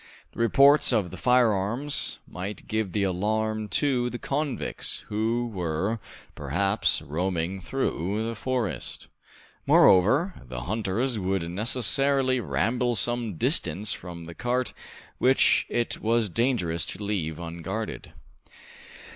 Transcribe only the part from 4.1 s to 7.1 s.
convicts, who were, perhaps,